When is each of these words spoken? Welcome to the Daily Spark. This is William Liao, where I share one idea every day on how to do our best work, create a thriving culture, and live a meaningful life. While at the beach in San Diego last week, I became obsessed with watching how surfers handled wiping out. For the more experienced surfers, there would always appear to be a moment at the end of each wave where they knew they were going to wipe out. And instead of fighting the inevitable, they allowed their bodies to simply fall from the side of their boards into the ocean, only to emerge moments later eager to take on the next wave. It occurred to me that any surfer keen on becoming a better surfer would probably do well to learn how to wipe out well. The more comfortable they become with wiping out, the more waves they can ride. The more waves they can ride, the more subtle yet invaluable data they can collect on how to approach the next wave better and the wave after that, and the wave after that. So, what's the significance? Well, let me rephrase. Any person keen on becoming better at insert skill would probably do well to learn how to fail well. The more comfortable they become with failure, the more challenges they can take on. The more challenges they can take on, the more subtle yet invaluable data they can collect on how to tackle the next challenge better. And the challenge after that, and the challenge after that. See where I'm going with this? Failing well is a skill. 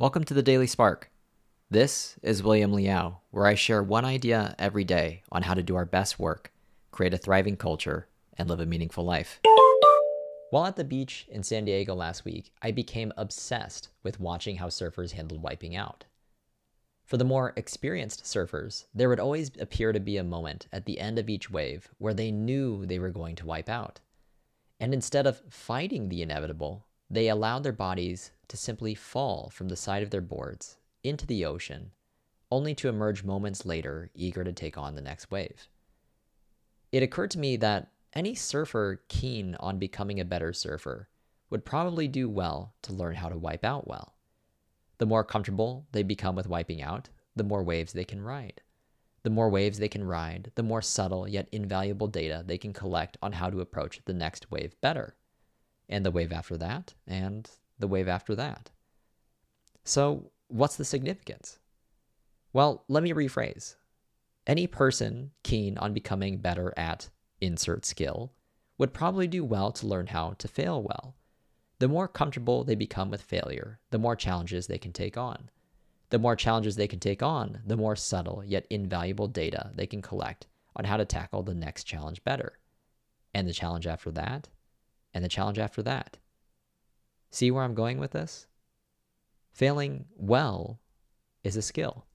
Welcome 0.00 0.22
to 0.26 0.34
the 0.34 0.44
Daily 0.44 0.68
Spark. 0.68 1.10
This 1.72 2.20
is 2.22 2.40
William 2.40 2.72
Liao, 2.72 3.18
where 3.32 3.46
I 3.48 3.56
share 3.56 3.82
one 3.82 4.04
idea 4.04 4.54
every 4.56 4.84
day 4.84 5.24
on 5.32 5.42
how 5.42 5.54
to 5.54 5.62
do 5.64 5.74
our 5.74 5.84
best 5.84 6.20
work, 6.20 6.52
create 6.92 7.14
a 7.14 7.18
thriving 7.18 7.56
culture, 7.56 8.06
and 8.36 8.48
live 8.48 8.60
a 8.60 8.64
meaningful 8.64 9.04
life. 9.04 9.40
While 10.50 10.66
at 10.66 10.76
the 10.76 10.84
beach 10.84 11.26
in 11.28 11.42
San 11.42 11.64
Diego 11.64 11.96
last 11.96 12.24
week, 12.24 12.52
I 12.62 12.70
became 12.70 13.12
obsessed 13.16 13.88
with 14.04 14.20
watching 14.20 14.58
how 14.58 14.68
surfers 14.68 15.10
handled 15.10 15.42
wiping 15.42 15.74
out. 15.74 16.04
For 17.04 17.16
the 17.16 17.24
more 17.24 17.52
experienced 17.56 18.22
surfers, 18.22 18.84
there 18.94 19.08
would 19.08 19.18
always 19.18 19.50
appear 19.58 19.92
to 19.92 19.98
be 19.98 20.16
a 20.16 20.22
moment 20.22 20.68
at 20.72 20.86
the 20.86 21.00
end 21.00 21.18
of 21.18 21.28
each 21.28 21.50
wave 21.50 21.88
where 21.98 22.14
they 22.14 22.30
knew 22.30 22.86
they 22.86 23.00
were 23.00 23.10
going 23.10 23.34
to 23.34 23.46
wipe 23.46 23.68
out. 23.68 23.98
And 24.78 24.94
instead 24.94 25.26
of 25.26 25.42
fighting 25.50 26.08
the 26.08 26.22
inevitable, 26.22 26.86
they 27.10 27.28
allowed 27.28 27.62
their 27.62 27.72
bodies 27.72 28.32
to 28.48 28.56
simply 28.56 28.94
fall 28.94 29.50
from 29.50 29.68
the 29.68 29.76
side 29.76 30.02
of 30.02 30.10
their 30.10 30.20
boards 30.20 30.76
into 31.02 31.26
the 31.26 31.44
ocean, 31.44 31.90
only 32.50 32.74
to 32.74 32.88
emerge 32.88 33.24
moments 33.24 33.64
later 33.64 34.10
eager 34.14 34.44
to 34.44 34.52
take 34.52 34.76
on 34.76 34.94
the 34.94 35.00
next 35.00 35.30
wave. 35.30 35.68
It 36.92 37.02
occurred 37.02 37.30
to 37.32 37.38
me 37.38 37.56
that 37.56 37.92
any 38.14 38.34
surfer 38.34 39.02
keen 39.08 39.54
on 39.60 39.78
becoming 39.78 40.20
a 40.20 40.24
better 40.24 40.52
surfer 40.52 41.08
would 41.50 41.64
probably 41.64 42.08
do 42.08 42.28
well 42.28 42.74
to 42.82 42.92
learn 42.92 43.14
how 43.14 43.28
to 43.28 43.38
wipe 43.38 43.64
out 43.64 43.86
well. 43.86 44.14
The 44.98 45.06
more 45.06 45.24
comfortable 45.24 45.86
they 45.92 46.02
become 46.02 46.34
with 46.34 46.48
wiping 46.48 46.82
out, 46.82 47.08
the 47.36 47.44
more 47.44 47.62
waves 47.62 47.92
they 47.92 48.04
can 48.04 48.20
ride. 48.20 48.62
The 49.22 49.30
more 49.30 49.48
waves 49.48 49.78
they 49.78 49.88
can 49.88 50.04
ride, 50.04 50.52
the 50.54 50.62
more 50.62 50.82
subtle 50.82 51.28
yet 51.28 51.48
invaluable 51.52 52.08
data 52.08 52.42
they 52.46 52.58
can 52.58 52.72
collect 52.72 53.16
on 53.22 53.32
how 53.32 53.50
to 53.50 53.60
approach 53.60 54.00
the 54.04 54.14
next 54.14 54.50
wave 54.50 54.74
better 54.80 55.17
and 55.88 56.04
the 56.04 56.10
wave 56.10 56.32
after 56.32 56.56
that, 56.56 56.94
and 57.06 57.50
the 57.78 57.88
wave 57.88 58.08
after 58.08 58.34
that. 58.34 58.70
So, 59.84 60.30
what's 60.48 60.76
the 60.76 60.84
significance? 60.84 61.58
Well, 62.52 62.84
let 62.88 63.02
me 63.02 63.12
rephrase. 63.12 63.76
Any 64.46 64.66
person 64.66 65.32
keen 65.42 65.78
on 65.78 65.92
becoming 65.92 66.38
better 66.38 66.72
at 66.76 67.10
insert 67.40 67.84
skill 67.84 68.32
would 68.78 68.94
probably 68.94 69.26
do 69.26 69.44
well 69.44 69.72
to 69.72 69.86
learn 69.86 70.08
how 70.08 70.34
to 70.38 70.48
fail 70.48 70.82
well. 70.82 71.16
The 71.78 71.88
more 71.88 72.08
comfortable 72.08 72.64
they 72.64 72.74
become 72.74 73.10
with 73.10 73.22
failure, 73.22 73.80
the 73.90 73.98
more 73.98 74.16
challenges 74.16 74.66
they 74.66 74.78
can 74.78 74.92
take 74.92 75.16
on. 75.16 75.50
The 76.10 76.18
more 76.18 76.36
challenges 76.36 76.76
they 76.76 76.88
can 76.88 77.00
take 77.00 77.22
on, 77.22 77.60
the 77.66 77.76
more 77.76 77.94
subtle 77.94 78.42
yet 78.44 78.66
invaluable 78.70 79.28
data 79.28 79.70
they 79.74 79.86
can 79.86 80.00
collect 80.00 80.46
on 80.74 80.84
how 80.84 80.96
to 80.96 81.04
tackle 81.04 81.42
the 81.42 81.54
next 81.54 81.84
challenge 81.84 82.24
better. 82.24 82.58
And 83.34 83.46
the 83.46 83.52
challenge 83.52 83.86
after 83.86 84.10
that, 84.12 84.48
and 85.14 85.24
the 85.24 85.28
challenge 85.28 85.58
after 85.58 85.82
that. 85.82 86.18
See 87.30 87.50
where 87.50 87.62
I'm 87.64 87.74
going 87.74 87.98
with 87.98 88.12
this? 88.12 88.46
Failing 89.52 90.06
well 90.16 90.80
is 91.44 91.56
a 91.56 91.62
skill. 91.62 92.06